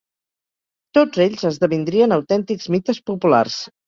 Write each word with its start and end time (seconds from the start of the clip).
Tots 0.97 1.19
ells 1.25 1.45
esdevindrien 1.49 2.15
autèntics 2.15 2.65
mites 2.77 3.03
populars. 3.11 3.59